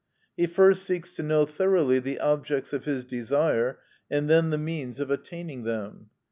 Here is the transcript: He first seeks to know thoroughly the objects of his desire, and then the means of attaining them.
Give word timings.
He 0.35 0.47
first 0.47 0.81
seeks 0.81 1.15
to 1.17 1.21
know 1.21 1.45
thoroughly 1.45 1.99
the 1.99 2.19
objects 2.19 2.73
of 2.73 2.85
his 2.85 3.05
desire, 3.05 3.77
and 4.09 4.27
then 4.27 4.49
the 4.49 4.57
means 4.57 4.99
of 4.99 5.11
attaining 5.11 5.61
them. 5.61 6.09